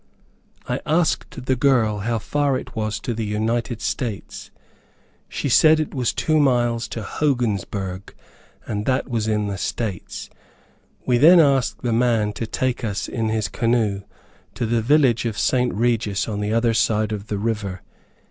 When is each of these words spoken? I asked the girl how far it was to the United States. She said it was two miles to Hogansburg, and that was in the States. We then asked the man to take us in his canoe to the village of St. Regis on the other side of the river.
I 0.67 0.81
asked 0.83 1.45
the 1.45 1.55
girl 1.55 1.99
how 1.99 2.17
far 2.17 2.57
it 2.57 2.75
was 2.75 2.99
to 3.01 3.13
the 3.13 3.23
United 3.23 3.81
States. 3.81 4.49
She 5.29 5.47
said 5.47 5.79
it 5.79 5.93
was 5.93 6.11
two 6.11 6.39
miles 6.39 6.87
to 6.87 7.03
Hogansburg, 7.03 8.15
and 8.65 8.87
that 8.87 9.07
was 9.09 9.27
in 9.27 9.45
the 9.45 9.59
States. 9.59 10.31
We 11.05 11.19
then 11.19 11.39
asked 11.39 11.83
the 11.83 11.93
man 11.93 12.33
to 12.33 12.47
take 12.47 12.83
us 12.83 13.07
in 13.07 13.29
his 13.29 13.47
canoe 13.47 14.01
to 14.55 14.65
the 14.65 14.81
village 14.81 15.25
of 15.25 15.37
St. 15.37 15.71
Regis 15.71 16.27
on 16.27 16.39
the 16.39 16.51
other 16.51 16.73
side 16.73 17.11
of 17.11 17.27
the 17.27 17.37
river. 17.37 17.81